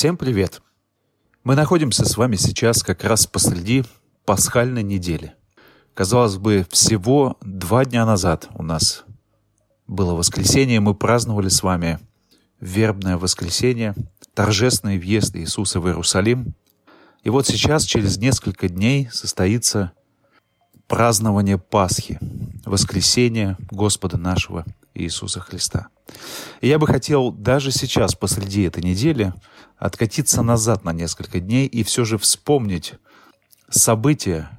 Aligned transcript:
Всем 0.00 0.16
привет! 0.16 0.62
Мы 1.44 1.54
находимся 1.54 2.06
с 2.06 2.16
вами 2.16 2.36
сейчас 2.36 2.82
как 2.82 3.04
раз 3.04 3.26
посреди 3.26 3.84
пасхальной 4.24 4.82
недели. 4.82 5.34
Казалось 5.92 6.38
бы, 6.38 6.66
всего 6.70 7.36
два 7.42 7.84
дня 7.84 8.06
назад 8.06 8.48
у 8.54 8.62
нас 8.62 9.04
было 9.86 10.14
воскресенье, 10.14 10.80
мы 10.80 10.94
праздновали 10.94 11.50
с 11.50 11.62
вами 11.62 11.98
вербное 12.60 13.18
воскресенье, 13.18 13.94
торжественный 14.32 14.96
въезд 14.96 15.36
Иисуса 15.36 15.80
в 15.80 15.86
Иерусалим. 15.86 16.54
И 17.22 17.28
вот 17.28 17.46
сейчас, 17.46 17.84
через 17.84 18.16
несколько 18.16 18.70
дней, 18.70 19.10
состоится 19.12 19.92
празднование 20.88 21.58
Пасхи, 21.58 22.18
воскресения 22.64 23.58
Господа 23.70 24.16
нашего 24.16 24.64
Иисуса 24.94 25.40
Христа. 25.40 25.88
И 26.60 26.68
я 26.68 26.78
бы 26.78 26.86
хотел 26.86 27.32
даже 27.32 27.70
сейчас, 27.70 28.14
посреди 28.14 28.62
этой 28.62 28.82
недели, 28.82 29.32
откатиться 29.76 30.42
назад 30.42 30.84
на 30.84 30.92
несколько 30.92 31.40
дней 31.40 31.66
и 31.66 31.82
все 31.82 32.04
же 32.04 32.18
вспомнить 32.18 32.94
события, 33.70 34.50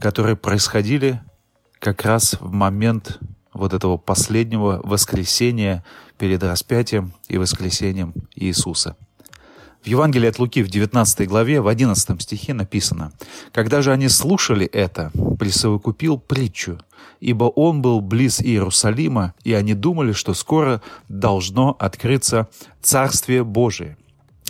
которые 0.00 0.36
происходили 0.36 1.20
как 1.78 2.04
раз 2.04 2.36
в 2.40 2.52
момент 2.52 3.18
вот 3.52 3.72
этого 3.72 3.96
последнего 3.96 4.80
воскресения 4.84 5.84
перед 6.16 6.42
распятием 6.42 7.12
и 7.28 7.38
воскресением 7.38 8.14
Иисуса. 8.34 8.96
В 9.82 9.86
Евангелии 9.86 10.28
от 10.28 10.38
Луки 10.38 10.62
в 10.62 10.68
19 10.68 11.28
главе, 11.28 11.60
в 11.60 11.68
11 11.68 12.20
стихе 12.20 12.52
написано, 12.52 13.12
«Когда 13.52 13.80
же 13.80 13.92
они 13.92 14.08
слушали 14.08 14.66
это, 14.66 15.12
присовокупил 15.38 16.18
притчу, 16.18 16.80
ибо 17.20 17.44
он 17.44 17.80
был 17.80 18.00
близ 18.00 18.40
Иерусалима, 18.40 19.34
и 19.44 19.52
они 19.52 19.74
думали, 19.74 20.12
что 20.12 20.34
скоро 20.34 20.82
должно 21.08 21.76
открыться 21.78 22.48
Царствие 22.82 23.44
Божие». 23.44 23.96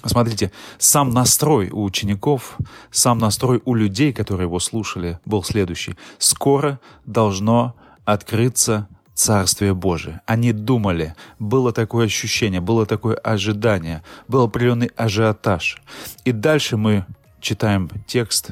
Смотрите, 0.04 0.52
сам 0.78 1.10
настрой 1.10 1.70
у 1.70 1.82
учеников, 1.82 2.56
сам 2.90 3.18
настрой 3.18 3.60
у 3.64 3.74
людей, 3.74 4.12
которые 4.12 4.46
его 4.46 4.60
слушали, 4.60 5.18
был 5.24 5.42
следующий. 5.42 5.96
«Скоро 6.18 6.80
должно 7.04 7.74
открыться 8.04 8.88
Царствие 9.18 9.74
Божие. 9.74 10.20
Они 10.26 10.52
думали, 10.52 11.16
было 11.40 11.72
такое 11.72 12.06
ощущение, 12.06 12.60
было 12.60 12.86
такое 12.86 13.16
ожидание, 13.16 14.04
был 14.28 14.44
определенный 14.44 14.92
ажиотаж. 14.94 15.82
И 16.24 16.30
дальше 16.30 16.76
мы 16.76 17.04
читаем 17.40 17.90
текст 18.06 18.50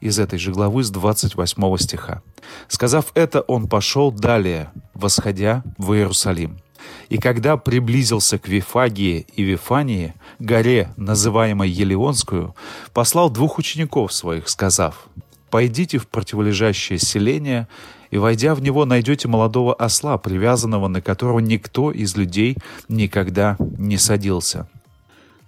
из 0.00 0.20
этой 0.20 0.38
же 0.38 0.52
главы 0.52 0.84
с 0.84 0.90
28 0.90 1.76
стиха. 1.78 2.22
«Сказав 2.68 3.06
это, 3.14 3.40
он 3.40 3.66
пошел 3.66 4.12
далее, 4.12 4.70
восходя 4.94 5.64
в 5.76 5.92
Иерусалим. 5.92 6.60
И 7.08 7.18
когда 7.18 7.56
приблизился 7.56 8.38
к 8.38 8.46
Вифагии 8.46 9.26
и 9.34 9.42
Вифании, 9.42 10.14
горе, 10.38 10.88
называемой 10.96 11.68
Елеонскую, 11.68 12.54
послал 12.92 13.28
двух 13.28 13.58
учеников 13.58 14.12
своих, 14.12 14.48
сказав, 14.48 15.08
«Пойдите 15.50 15.98
в 15.98 16.08
противолежащее 16.08 16.98
селение, 16.98 17.68
и, 18.10 18.18
войдя 18.18 18.54
в 18.54 18.62
него, 18.62 18.84
найдете 18.84 19.28
молодого 19.28 19.74
осла, 19.74 20.18
привязанного, 20.18 20.88
на 20.88 21.00
которого 21.00 21.40
никто 21.40 21.90
из 21.90 22.16
людей 22.16 22.56
никогда 22.88 23.56
не 23.58 23.98
садился. 23.98 24.68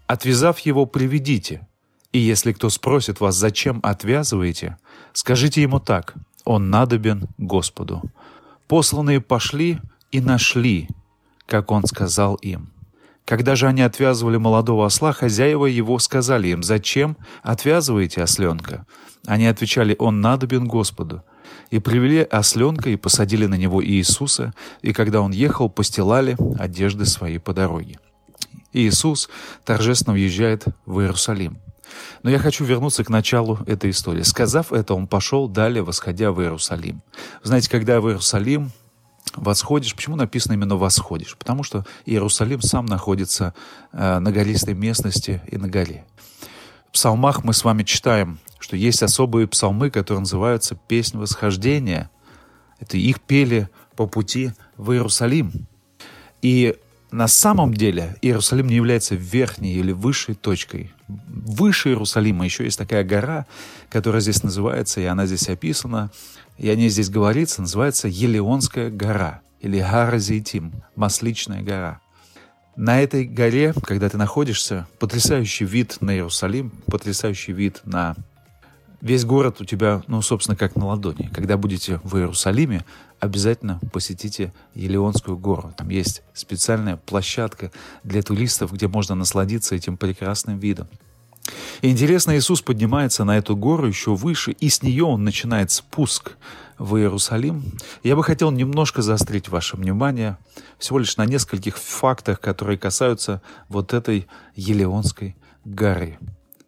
Отвязав 0.06 0.58
его, 0.60 0.86
приведите, 0.86 1.66
и 2.12 2.18
если 2.18 2.52
кто 2.52 2.70
спросит 2.70 3.20
вас, 3.20 3.36
зачем 3.36 3.80
отвязываете, 3.82 4.78
скажите 5.12 5.62
ему 5.62 5.80
так, 5.80 6.14
он 6.44 6.70
надобен 6.70 7.28
Господу. 7.36 8.02
Посланные 8.66 9.20
пошли 9.20 9.78
и 10.10 10.20
нашли, 10.20 10.88
как 11.46 11.70
он 11.70 11.84
сказал 11.84 12.36
им. 12.36 12.72
Когда 13.28 13.56
же 13.56 13.66
они 13.66 13.82
отвязывали 13.82 14.38
молодого 14.38 14.86
осла, 14.86 15.12
хозяева 15.12 15.66
его 15.66 15.98
сказали 15.98 16.48
им, 16.48 16.62
«Зачем 16.62 17.18
отвязываете 17.42 18.22
осленка?» 18.22 18.86
Они 19.26 19.46
отвечали, 19.46 19.94
«Он 19.98 20.22
надобен 20.22 20.66
Господу». 20.66 21.22
И 21.68 21.78
привели 21.78 22.22
осленка 22.22 22.88
и 22.88 22.96
посадили 22.96 23.44
на 23.44 23.56
него 23.56 23.84
Иисуса, 23.84 24.54
и 24.80 24.94
когда 24.94 25.20
он 25.20 25.32
ехал, 25.32 25.68
постилали 25.68 26.38
одежды 26.58 27.04
свои 27.04 27.36
по 27.36 27.52
дороге. 27.52 27.98
Иисус 28.72 29.28
торжественно 29.66 30.14
въезжает 30.14 30.64
в 30.86 30.98
Иерусалим. 31.00 31.58
Но 32.22 32.30
я 32.30 32.38
хочу 32.38 32.64
вернуться 32.64 33.04
к 33.04 33.10
началу 33.10 33.58
этой 33.66 33.90
истории. 33.90 34.22
Сказав 34.22 34.72
это, 34.72 34.94
он 34.94 35.06
пошел 35.06 35.48
далее, 35.48 35.82
восходя 35.82 36.32
в 36.32 36.40
Иерусалим. 36.40 37.02
знаете, 37.42 37.68
когда 37.68 38.00
в 38.00 38.08
Иерусалим 38.08 38.70
восходишь, 39.38 39.94
почему 39.94 40.16
написано 40.16 40.54
именно 40.54 40.76
восходишь? 40.76 41.36
Потому 41.36 41.62
что 41.62 41.84
Иерусалим 42.06 42.60
сам 42.60 42.86
находится 42.86 43.54
э, 43.92 44.18
на 44.18 44.32
гористой 44.32 44.74
местности 44.74 45.40
и 45.50 45.56
на 45.56 45.68
горе. 45.68 46.04
В 46.88 46.92
псалмах 46.92 47.44
мы 47.44 47.52
с 47.52 47.64
вами 47.64 47.82
читаем, 47.82 48.38
что 48.58 48.76
есть 48.76 49.02
особые 49.02 49.46
псалмы, 49.46 49.90
которые 49.90 50.20
называются 50.20 50.74
«Песнь 50.74 51.18
восхождения». 51.18 52.10
Это 52.80 52.96
их 52.96 53.20
пели 53.20 53.68
по 53.96 54.06
пути 54.06 54.52
в 54.76 54.92
Иерусалим. 54.92 55.66
И 56.42 56.76
на 57.10 57.26
самом 57.26 57.74
деле 57.74 58.16
Иерусалим 58.22 58.68
не 58.68 58.76
является 58.76 59.14
верхней 59.14 59.74
или 59.74 59.92
высшей 59.92 60.34
точкой. 60.34 60.92
Выше 61.08 61.90
Иерусалима 61.90 62.44
еще 62.44 62.64
есть 62.64 62.78
такая 62.78 63.02
гора, 63.02 63.46
которая 63.90 64.20
здесь 64.20 64.42
называется, 64.42 65.00
и 65.00 65.04
она 65.04 65.26
здесь 65.26 65.48
описана, 65.48 66.10
и 66.58 66.68
о 66.68 66.74
ней 66.74 66.88
здесь 66.88 67.08
говорится, 67.08 67.62
называется 67.62 68.08
Елеонская 68.08 68.90
гора 68.90 69.42
или 69.60 69.78
Гара-Зейтим, 69.80 70.72
Масличная 70.96 71.62
гора. 71.62 72.00
На 72.76 73.00
этой 73.00 73.24
горе, 73.24 73.74
когда 73.82 74.08
ты 74.08 74.16
находишься, 74.16 74.86
потрясающий 74.98 75.64
вид 75.64 75.98
на 76.00 76.14
Иерусалим, 76.14 76.72
потрясающий 76.86 77.52
вид 77.52 77.80
на 77.84 78.14
весь 79.00 79.24
город 79.24 79.60
у 79.60 79.64
тебя, 79.64 80.02
ну, 80.06 80.22
собственно, 80.22 80.56
как 80.56 80.76
на 80.76 80.86
ладони. 80.86 81.30
Когда 81.32 81.56
будете 81.56 82.00
в 82.04 82.16
Иерусалиме, 82.16 82.84
обязательно 83.20 83.80
посетите 83.92 84.52
Елеонскую 84.74 85.36
гору. 85.36 85.72
Там 85.76 85.88
есть 85.88 86.22
специальная 86.34 86.96
площадка 86.96 87.72
для 88.04 88.22
туристов, 88.22 88.72
где 88.72 88.86
можно 88.88 89.14
насладиться 89.14 89.74
этим 89.74 89.96
прекрасным 89.96 90.58
видом. 90.58 90.88
И 91.82 91.90
интересно, 91.90 92.36
Иисус 92.36 92.62
поднимается 92.62 93.24
на 93.24 93.38
эту 93.38 93.56
гору 93.56 93.86
еще 93.86 94.14
выше, 94.14 94.52
и 94.52 94.68
с 94.68 94.82
нее 94.82 95.04
он 95.04 95.24
начинает 95.24 95.70
спуск 95.70 96.32
в 96.78 96.96
Иерусалим. 96.96 97.64
Я 98.02 98.16
бы 98.16 98.24
хотел 98.24 98.50
немножко 98.50 99.02
заострить 99.02 99.48
ваше 99.48 99.76
внимание 99.76 100.38
всего 100.78 100.98
лишь 100.98 101.16
на 101.16 101.26
нескольких 101.26 101.76
фактах, 101.76 102.40
которые 102.40 102.78
касаются 102.78 103.42
вот 103.68 103.92
этой 103.94 104.26
Елеонской 104.54 105.36
горы. 105.64 106.18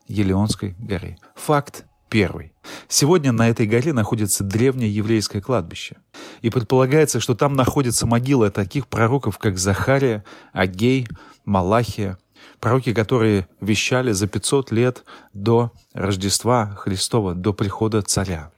Елеонской 0.09 0.75
горы. 0.79 1.17
Факт 1.37 1.85
первый. 2.09 2.53
Сегодня 2.89 3.31
на 3.31 3.49
этой 3.49 3.67
горе 3.67 3.93
находится 3.93 4.43
древнее 4.43 4.93
еврейское 4.93 5.41
кладбище. 5.41 5.97
И 6.43 6.51
предполагается, 6.51 7.21
что 7.21 7.35
там 7.35 7.55
находится 7.55 8.07
могила 8.07 8.51
таких 8.51 8.89
пророков, 8.89 9.39
как 9.39 9.59
Захария, 9.59 10.25
Агей, 10.53 11.07
Малахия, 11.45 12.19
пророки, 12.59 12.93
которые 12.93 13.49
вещали 13.61 14.13
за 14.13 14.27
500 14.27 14.71
лет 14.73 15.05
до 15.33 15.73
Рождества 15.93 16.75
Христова, 16.77 17.35
до 17.35 17.53
прихода 17.53 18.03
царя. 18.03 18.51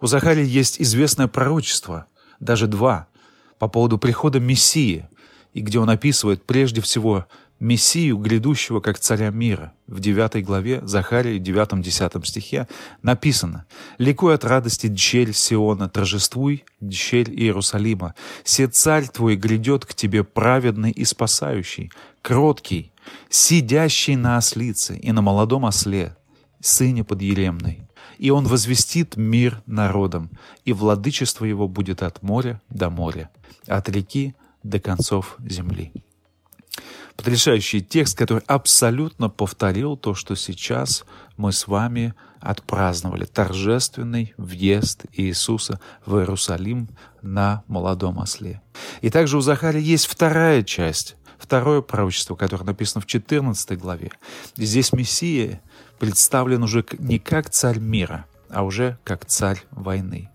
У 0.00 0.06
Захарии 0.06 0.46
есть 0.46 0.80
известное 0.80 1.28
пророчество, 1.28 2.06
даже 2.38 2.66
два, 2.66 3.06
по 3.58 3.68
поводу 3.68 3.98
прихода 3.98 4.40
Мессии, 4.40 5.08
и 5.52 5.60
где 5.60 5.78
он 5.78 5.90
описывает 5.90 6.44
прежде 6.44 6.80
всего 6.80 7.26
Мессию, 7.60 8.16
грядущего 8.16 8.80
как 8.80 8.98
царя 8.98 9.28
мира. 9.28 9.74
В 9.86 10.00
9 10.00 10.42
главе 10.42 10.80
Захарии, 10.82 11.38
9-10 11.38 12.24
стихе 12.24 12.66
написано 13.02 13.66
«Ликуй 13.98 14.34
от 14.34 14.44
радости, 14.44 14.86
дщель 14.86 15.34
Сиона, 15.34 15.90
торжествуй, 15.90 16.64
дщель 16.80 17.28
Иерусалима. 17.30 18.14
Се 18.44 18.66
царь 18.66 19.08
твой 19.08 19.36
грядет 19.36 19.84
к 19.84 19.92
тебе 19.92 20.24
праведный 20.24 20.90
и 20.90 21.04
спасающий, 21.04 21.92
кроткий, 22.22 22.92
сидящий 23.28 24.16
на 24.16 24.38
ослице 24.38 24.96
и 24.96 25.12
на 25.12 25.20
молодом 25.20 25.66
осле, 25.66 26.16
сыне 26.60 27.04
подъеремной. 27.04 27.82
И 28.16 28.30
он 28.30 28.46
возвестит 28.46 29.18
мир 29.18 29.62
народам, 29.66 30.30
и 30.64 30.72
владычество 30.72 31.44
его 31.44 31.68
будет 31.68 32.02
от 32.02 32.22
моря 32.22 32.62
до 32.70 32.88
моря, 32.88 33.28
от 33.66 33.90
реки 33.90 34.34
до 34.62 34.80
концов 34.80 35.36
земли» 35.46 35.92
потрясающий 37.20 37.82
текст, 37.82 38.16
который 38.16 38.42
абсолютно 38.46 39.28
повторил 39.28 39.94
то, 39.94 40.14
что 40.14 40.34
сейчас 40.36 41.04
мы 41.36 41.52
с 41.52 41.66
вами 41.66 42.14
отпраздновали. 42.40 43.26
Торжественный 43.26 44.32
въезд 44.38 45.04
Иисуса 45.12 45.80
в 46.06 46.16
Иерусалим 46.16 46.88
на 47.20 47.62
молодом 47.66 48.20
осле. 48.20 48.62
И 49.02 49.10
также 49.10 49.36
у 49.36 49.42
Захария 49.42 49.82
есть 49.82 50.06
вторая 50.06 50.62
часть, 50.62 51.16
второе 51.36 51.82
пророчество, 51.82 52.36
которое 52.36 52.64
написано 52.64 53.02
в 53.02 53.06
14 53.06 53.78
главе. 53.78 54.12
Здесь 54.56 54.94
Мессия 54.94 55.60
представлен 55.98 56.62
уже 56.62 56.86
не 56.98 57.18
как 57.18 57.50
царь 57.50 57.80
мира, 57.80 58.24
а 58.48 58.64
уже 58.64 58.98
как 59.04 59.26
царь 59.26 59.62
войны. 59.72 60.30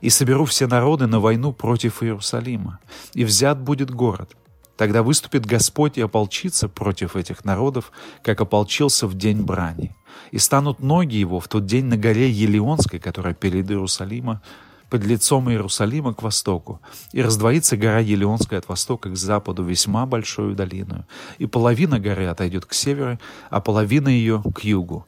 «И 0.00 0.08
соберу 0.08 0.46
все 0.46 0.66
народы 0.66 1.06
на 1.06 1.20
войну 1.20 1.52
против 1.52 2.02
Иерусалима, 2.02 2.78
и 3.12 3.26
взят 3.26 3.60
будет 3.60 3.90
город, 3.90 4.34
Тогда 4.80 5.02
выступит 5.02 5.44
Господь 5.44 5.98
и 5.98 6.00
ополчится 6.00 6.66
против 6.66 7.14
этих 7.14 7.44
народов, 7.44 7.92
как 8.22 8.40
ополчился 8.40 9.06
в 9.06 9.14
день 9.14 9.42
брани. 9.42 9.94
И 10.30 10.38
станут 10.38 10.80
ноги 10.80 11.16
его 11.16 11.38
в 11.38 11.48
тот 11.48 11.66
день 11.66 11.84
на 11.84 11.98
горе 11.98 12.30
Елеонской, 12.30 12.98
которая 12.98 13.34
перед 13.34 13.70
Иерусалима, 13.70 14.40
под 14.88 15.04
лицом 15.04 15.50
Иерусалима 15.50 16.14
к 16.14 16.22
востоку, 16.22 16.80
и 17.12 17.20
раздвоится 17.20 17.76
гора 17.76 17.98
Елеонская 17.98 18.58
от 18.58 18.70
востока 18.70 19.10
к 19.10 19.16
западу 19.18 19.62
весьма 19.64 20.06
большую 20.06 20.54
долину, 20.54 21.04
и 21.36 21.44
половина 21.44 22.00
горы 22.00 22.28
отойдет 22.28 22.64
к 22.64 22.72
северу, 22.72 23.18
а 23.50 23.60
половина 23.60 24.08
ее 24.08 24.42
к 24.54 24.60
югу. 24.60 25.06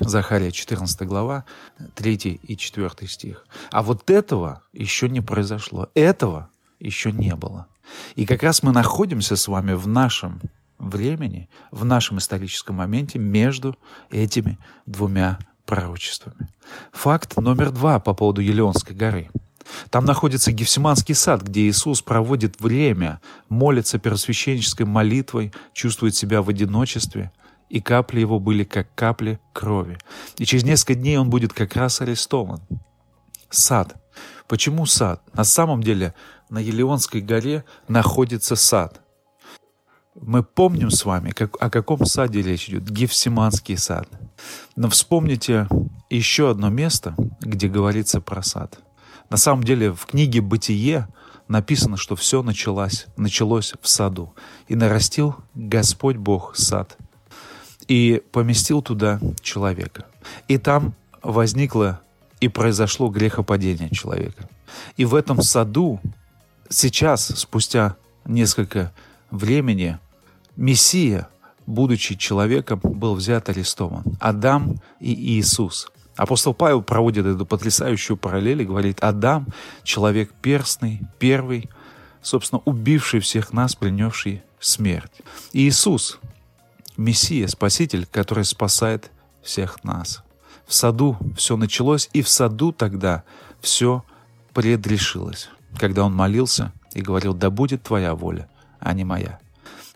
Захария 0.00 0.50
14 0.50 1.02
глава, 1.02 1.44
3 1.94 2.40
и 2.42 2.56
4 2.56 2.90
стих. 3.06 3.44
А 3.70 3.82
вот 3.82 4.08
этого 4.08 4.62
еще 4.72 5.10
не 5.10 5.20
произошло. 5.20 5.90
Этого 5.92 6.48
еще 6.78 7.12
не 7.12 7.36
было. 7.36 7.66
И 8.16 8.26
как 8.26 8.42
раз 8.42 8.62
мы 8.62 8.72
находимся 8.72 9.36
с 9.36 9.48
вами 9.48 9.72
в 9.72 9.86
нашем 9.86 10.40
времени, 10.78 11.48
в 11.70 11.84
нашем 11.84 12.18
историческом 12.18 12.76
моменте 12.76 13.18
между 13.18 13.76
этими 14.10 14.58
двумя 14.86 15.38
пророчествами. 15.66 16.48
Факт 16.92 17.36
номер 17.36 17.70
два 17.70 18.00
по 18.00 18.14
поводу 18.14 18.40
Елеонской 18.40 18.96
горы. 18.96 19.30
Там 19.90 20.04
находится 20.04 20.52
Гефсиманский 20.52 21.14
сад, 21.14 21.42
где 21.42 21.68
Иисус 21.68 22.02
проводит 22.02 22.60
время, 22.60 23.20
молится 23.48 23.98
первосвященнической 23.98 24.86
молитвой, 24.86 25.52
чувствует 25.72 26.14
себя 26.14 26.42
в 26.42 26.48
одиночестве, 26.48 27.30
и 27.68 27.80
капли 27.80 28.20
его 28.20 28.40
были 28.40 28.64
как 28.64 28.92
капли 28.94 29.38
крови. 29.52 29.98
И 30.38 30.44
через 30.44 30.64
несколько 30.64 30.94
дней 30.94 31.18
он 31.18 31.30
будет 31.30 31.52
как 31.52 31.76
раз 31.76 32.00
арестован. 32.00 32.60
Сад. 33.48 33.96
Почему 34.48 34.86
сад? 34.86 35.22
На 35.34 35.44
самом 35.44 35.82
деле 35.82 36.14
на 36.50 36.58
Елеонской 36.58 37.20
горе 37.20 37.64
находится 37.88 38.56
сад. 38.56 39.00
Мы 40.20 40.42
помним 40.42 40.90
с 40.90 41.04
вами, 41.04 41.30
как, 41.30 41.56
о 41.62 41.70
каком 41.70 42.04
саде 42.04 42.42
речь 42.42 42.68
идет. 42.68 42.90
Гефсиманский 42.90 43.78
сад. 43.78 44.08
Но 44.76 44.90
вспомните 44.90 45.68
еще 46.10 46.50
одно 46.50 46.68
место, 46.68 47.14
где 47.40 47.68
говорится 47.68 48.20
про 48.20 48.42
сад. 48.42 48.80
На 49.30 49.36
самом 49.36 49.62
деле 49.62 49.92
в 49.92 50.06
книге 50.06 50.40
«Бытие» 50.40 51.06
написано, 51.46 51.96
что 51.96 52.16
все 52.16 52.42
началось, 52.42 53.06
началось 53.16 53.72
в 53.80 53.88
саду. 53.88 54.34
«И 54.66 54.74
нарастил 54.74 55.36
Господь 55.54 56.16
Бог 56.16 56.56
сад, 56.56 56.98
и 57.90 58.22
поместил 58.30 58.82
туда 58.82 59.20
человека. 59.40 60.06
И 60.46 60.58
там 60.58 60.94
возникло 61.22 62.00
и 62.40 62.48
произошло 62.48 63.08
грехопадение 63.08 63.90
человека. 63.90 64.48
И 64.96 65.04
в 65.04 65.14
этом 65.14 65.42
саду 65.42 66.00
сейчас, 66.70 67.26
спустя 67.36 67.96
несколько 68.24 68.94
времени, 69.30 69.98
Мессия, 70.56 71.28
будучи 71.66 72.14
человеком, 72.14 72.80
был 72.82 73.14
взят 73.14 73.48
арестован. 73.48 74.04
Адам 74.20 74.76
и 75.00 75.12
Иисус. 75.12 75.90
Апостол 76.16 76.54
Павел 76.54 76.82
проводит 76.82 77.26
эту 77.26 77.46
потрясающую 77.46 78.16
параллель 78.16 78.62
и 78.62 78.66
говорит, 78.66 79.00
Адам— 79.00 79.46
человек 79.84 80.32
перстный, 80.42 81.00
первый, 81.18 81.70
собственно, 82.22 82.62
убивший 82.64 83.20
всех 83.20 83.52
нас, 83.52 83.74
принесший 83.74 84.42
смерть. 84.58 85.12
Иисус— 85.52 86.18
Мессия, 86.96 87.46
Спаситель, 87.46 88.06
который 88.06 88.44
спасает 88.44 89.10
всех 89.42 89.82
нас. 89.84 90.22
В 90.66 90.74
саду 90.74 91.16
все 91.36 91.56
началось, 91.56 92.10
и 92.12 92.20
в 92.20 92.28
саду 92.28 92.72
тогда 92.72 93.24
все 93.62 94.04
предрешилось 94.52 95.48
когда 95.78 96.04
он 96.04 96.14
молился 96.14 96.72
и 96.94 97.00
говорил, 97.00 97.34
да 97.34 97.50
будет 97.50 97.82
твоя 97.82 98.14
воля, 98.14 98.48
а 98.78 98.92
не 98.92 99.04
моя. 99.04 99.38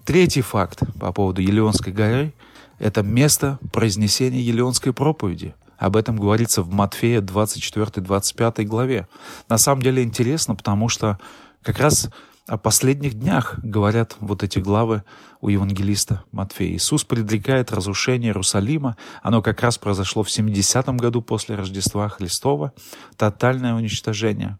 Третий 0.04 0.42
факт 0.42 0.80
по 1.00 1.12
поводу 1.12 1.40
Елеонской 1.40 1.92
горы– 1.92 2.32
это 2.78 3.02
место 3.02 3.58
произнесения 3.72 4.40
Елеонской 4.40 4.92
проповеди. 4.92 5.54
Об 5.78 5.96
этом 5.96 6.16
говорится 6.16 6.62
в 6.62 6.70
Матфея 6.72 7.20
24-25 7.20 8.64
главе. 8.64 9.08
На 9.48 9.58
самом 9.58 9.82
деле 9.82 10.02
интересно, 10.02 10.54
потому 10.54 10.88
что 10.88 11.18
как 11.62 11.78
раз 11.78 12.10
о 12.46 12.58
последних 12.58 13.14
днях 13.14 13.58
говорят 13.62 14.16
вот 14.20 14.42
эти 14.42 14.58
главы 14.58 15.02
у 15.40 15.48
евангелиста 15.48 16.24
Матфея. 16.30 16.76
Иисус 16.76 17.04
предрекает 17.04 17.72
разрушение 17.72 18.30
Иерусалима. 18.30 18.96
Оно 19.22 19.40
как 19.40 19.62
раз 19.62 19.78
произошло 19.78 20.22
в 20.22 20.28
70-м 20.28 20.96
году 20.98 21.22
после 21.22 21.54
Рождества 21.54 22.08
Христова. 22.08 22.72
Тотальное 23.16 23.74
уничтожение. 23.74 24.58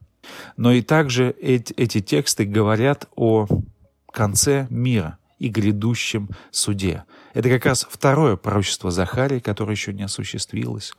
Но 0.57 0.73
и 0.73 0.83
также 0.83 1.35
эти, 1.41 1.73
эти 1.75 2.01
тексты 2.01 2.45
говорят 2.45 3.09
о 3.17 3.47
конце 4.13 4.67
мира 4.71 5.19
и 5.39 5.49
грядущем 5.49 6.31
суде. 6.51 7.05
Это 7.35 7.49
как 7.49 7.67
раз 7.67 7.87
второе 7.91 8.37
пророчество 8.37 8.91
Захарии, 8.91 9.41
которое 9.41 9.73
еще 9.73 9.93
не 9.93 10.05
осуществилось. 10.05 10.93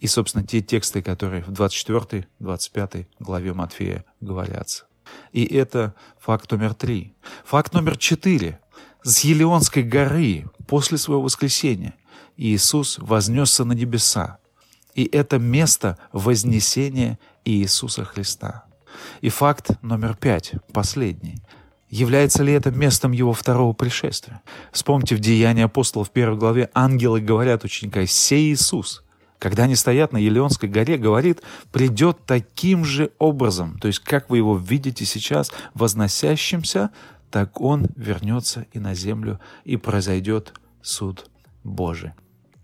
И, 0.00 0.06
собственно, 0.06 0.44
те 0.44 0.60
тексты, 0.60 1.02
которые 1.02 1.42
в 1.42 1.50
24-25 1.50 3.06
главе 3.18 3.52
Матфея 3.54 4.04
говорятся. 4.20 4.84
И 5.32 5.44
это 5.44 5.94
факт 6.18 6.50
номер 6.50 6.74
три. 6.74 7.14
Факт 7.44 7.72
номер 7.74 7.96
четыре. 7.96 8.60
С 9.02 9.20
Елеонской 9.20 9.82
горы 9.82 10.46
после 10.66 10.98
своего 10.98 11.22
воскресения 11.22 11.94
Иисус 12.36 12.98
вознесся 12.98 13.64
на 13.64 13.72
небеса. 13.72 14.38
И 14.94 15.04
это 15.04 15.38
место 15.38 15.98
вознесения 16.12 17.18
Иисуса 17.46 18.04
Христа. 18.04 18.64
И 19.20 19.28
факт 19.28 19.70
номер 19.82 20.16
пять, 20.16 20.52
последний. 20.72 21.42
Является 21.88 22.42
ли 22.42 22.52
это 22.52 22.70
местом 22.70 23.12
его 23.12 23.32
второго 23.32 23.72
пришествия? 23.72 24.42
Вспомните 24.72 25.14
в 25.14 25.20
Деянии 25.20 25.62
апостолов 25.62 26.08
в 26.08 26.10
первой 26.10 26.36
главе 26.36 26.68
ангелы 26.74 27.20
говорят 27.20 27.64
ученикам 27.64 28.06
«Сей 28.06 28.52
Иисус». 28.52 29.04
Когда 29.38 29.64
они 29.64 29.76
стоят 29.76 30.12
на 30.12 30.16
Елеонской 30.16 30.68
горе, 30.68 30.96
говорит, 30.96 31.42
придет 31.70 32.24
таким 32.26 32.84
же 32.84 33.12
образом, 33.18 33.78
то 33.78 33.86
есть 33.86 34.00
как 34.00 34.30
вы 34.30 34.38
его 34.38 34.56
видите 34.56 35.04
сейчас, 35.04 35.52
возносящимся, 35.74 36.90
так 37.30 37.60
он 37.60 37.88
вернется 37.96 38.66
и 38.72 38.78
на 38.78 38.94
землю, 38.94 39.38
и 39.64 39.76
произойдет 39.76 40.54
суд 40.82 41.30
Божий. 41.62 42.12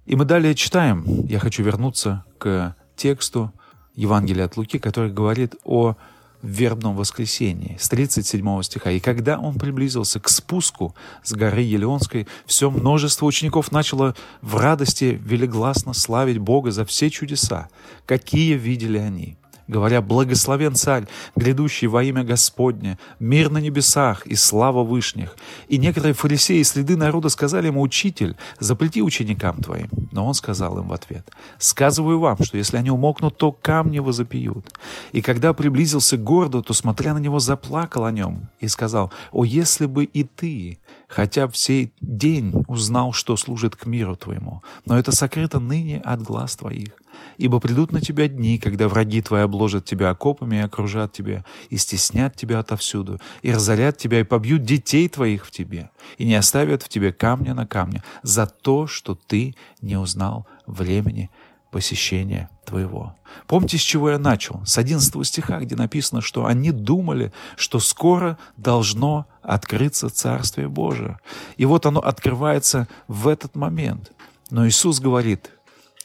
И 0.06 0.16
мы 0.16 0.24
далее 0.24 0.54
читаем, 0.54 1.04
я 1.26 1.38
хочу 1.38 1.62
вернуться 1.62 2.24
к 2.38 2.74
тексту 2.96 3.52
Евангелия 3.94 4.46
от 4.46 4.56
Луки, 4.56 4.78
который 4.78 5.12
говорит 5.12 5.54
о 5.64 5.96
вербном 6.42 6.96
воскресении 6.96 7.76
с 7.80 7.88
37 7.88 8.62
стиха. 8.62 8.90
«И 8.90 9.00
когда 9.00 9.38
он 9.38 9.54
приблизился 9.54 10.18
к 10.18 10.28
спуску 10.28 10.94
с 11.22 11.32
горы 11.32 11.62
Елеонской, 11.62 12.26
все 12.46 12.70
множество 12.70 13.26
учеников 13.26 13.70
начало 13.70 14.14
в 14.40 14.56
радости 14.56 15.20
велигласно 15.24 15.92
славить 15.94 16.38
Бога 16.38 16.72
за 16.72 16.84
все 16.84 17.10
чудеса, 17.10 17.68
какие 18.06 18.54
видели 18.54 18.98
они 18.98 19.36
говоря, 19.68 20.00
«Благословен 20.00 20.74
царь, 20.74 21.06
грядущий 21.36 21.88
во 21.88 22.02
имя 22.02 22.24
Господне, 22.24 22.98
мир 23.18 23.50
на 23.50 23.58
небесах 23.58 24.26
и 24.26 24.34
слава 24.34 24.82
вышних». 24.82 25.36
И 25.68 25.78
некоторые 25.78 26.14
фарисеи 26.14 26.62
следы 26.62 26.96
народа 26.96 27.28
сказали 27.28 27.68
ему, 27.68 27.82
«Учитель, 27.82 28.36
запрети 28.58 29.02
ученикам 29.02 29.62
твоим». 29.62 29.88
Но 30.12 30.26
он 30.26 30.34
сказал 30.34 30.78
им 30.78 30.88
в 30.88 30.92
ответ, 30.92 31.30
«Сказываю 31.58 32.18
вам, 32.18 32.42
что 32.42 32.56
если 32.56 32.76
они 32.76 32.90
умокнут, 32.90 33.36
то 33.36 33.52
камни 33.52 33.98
возопьют». 33.98 34.72
И 35.12 35.22
когда 35.22 35.52
приблизился 35.52 36.16
к 36.16 36.24
городу, 36.24 36.62
то, 36.62 36.74
смотря 36.74 37.14
на 37.14 37.18
него, 37.18 37.38
заплакал 37.38 38.04
о 38.04 38.12
нем 38.12 38.48
и 38.60 38.68
сказал, 38.68 39.12
«О, 39.32 39.44
если 39.44 39.86
бы 39.86 40.04
и 40.04 40.24
ты, 40.24 40.78
хотя 41.08 41.46
в 41.46 41.56
сей 41.56 41.92
день 42.00 42.52
узнал, 42.68 43.12
что 43.12 43.36
служит 43.36 43.76
к 43.76 43.86
миру 43.86 44.16
твоему, 44.16 44.62
но 44.86 44.98
это 44.98 45.12
сокрыто 45.12 45.60
ныне 45.60 46.00
от 46.00 46.22
глаз 46.22 46.56
твоих. 46.56 47.01
Ибо 47.38 47.60
придут 47.60 47.92
на 47.92 48.00
тебя 48.00 48.28
дни, 48.28 48.58
когда 48.58 48.88
враги 48.88 49.22
твои 49.22 49.42
обложат 49.42 49.84
тебя 49.84 50.10
окопами 50.10 50.56
и 50.56 50.60
окружат 50.60 51.12
тебя, 51.12 51.44
и 51.70 51.76
стеснят 51.76 52.34
тебя 52.36 52.58
отовсюду, 52.58 53.20
и 53.42 53.52
разорят 53.52 53.96
тебя, 53.98 54.20
и 54.20 54.24
побьют 54.24 54.62
детей 54.62 55.08
твоих 55.08 55.46
в 55.46 55.50
тебе, 55.50 55.90
и 56.18 56.24
не 56.24 56.34
оставят 56.34 56.82
в 56.82 56.88
тебе 56.88 57.12
камня 57.12 57.54
на 57.54 57.66
камне 57.66 58.02
за 58.22 58.46
то, 58.46 58.86
что 58.86 59.14
ты 59.14 59.54
не 59.80 59.96
узнал 59.96 60.46
времени 60.66 61.30
посещения 61.72 62.50
твоего. 62.64 63.16
Помните, 63.46 63.78
с 63.78 63.80
чего 63.80 64.10
я 64.10 64.18
начал? 64.18 64.60
С 64.64 64.78
11 64.78 65.26
стиха, 65.26 65.58
где 65.58 65.74
написано, 65.74 66.20
что 66.20 66.46
они 66.46 66.70
думали, 66.70 67.32
что 67.56 67.80
скоро 67.80 68.38
должно 68.56 69.26
открыться 69.40 70.10
Царствие 70.10 70.68
Божие. 70.68 71.18
И 71.56 71.64
вот 71.64 71.86
оно 71.86 72.00
открывается 72.00 72.86
в 73.08 73.26
этот 73.26 73.56
момент. 73.56 74.12
Но 74.50 74.68
Иисус 74.68 75.00
говорит, 75.00 75.50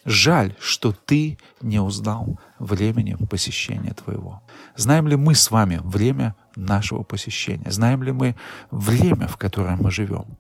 жаль, 0.08 0.56
что 0.60 0.94
ты 0.94 1.38
не 1.62 1.80
узнал 1.80 2.40
времени 2.60 3.16
посещения 3.30 3.94
твоего. 3.94 4.42
Знаем 4.76 5.08
ли 5.08 5.18
мы 5.18 5.36
с 5.36 5.52
вами 5.52 5.82
время 5.84 6.36
нашего 6.56 7.04
посещения? 7.04 7.70
Знаем 7.70 8.02
ли 8.02 8.14
мы 8.14 8.36
время, 8.72 9.28
в 9.28 9.36
котором 9.36 9.84
мы 9.84 9.92
живем? 9.92 10.38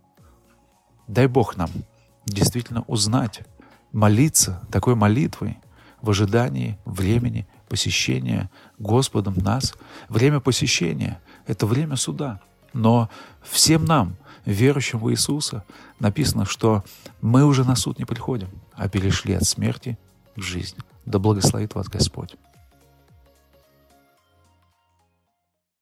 Дай 1.07 1.27
Бог 1.27 1.57
нам 1.57 1.69
действительно 2.25 2.83
узнать 2.87 3.41
молиться 3.91 4.61
такой 4.71 4.95
молитвой 4.95 5.57
в 6.01 6.09
ожидании 6.09 6.79
времени 6.85 7.45
посещения 7.67 8.49
Господом 8.77 9.33
нас. 9.35 9.75
Время 10.07 10.39
посещения— 10.39 11.19
это 11.45 11.65
время 11.65 11.97
суда. 11.97 12.39
Но 12.77 13.09
всем 13.41 13.85
нам, 13.85 14.15
верующим 14.45 14.99
в 14.99 15.11
Иисуса, 15.11 15.63
написано, 15.99 16.45
что 16.45 16.83
мы 17.21 17.43
уже 17.43 17.63
на 17.63 17.75
суд 17.75 17.97
не 17.97 18.05
приходим, 18.05 18.49
а 18.73 18.87
перешли 18.87 19.33
от 19.33 19.43
смерти 19.45 19.97
к 20.35 20.41
жизни. 20.41 20.79
Да 21.05 21.17
благословит 21.17 21.73
вас 21.73 21.87
Господь. 21.87 22.35